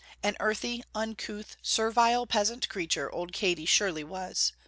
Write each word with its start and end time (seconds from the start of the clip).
An 0.23 0.35
earthy, 0.39 0.83
uncouth, 0.95 1.57
servile 1.61 2.25
peasant 2.25 2.67
creature 2.69 3.11
old 3.11 3.31
Katy 3.33 3.67
surely 3.67 4.03
was. 4.03 4.51